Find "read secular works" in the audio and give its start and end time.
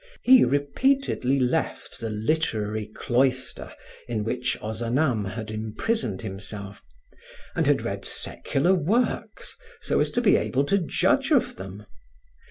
7.83-9.55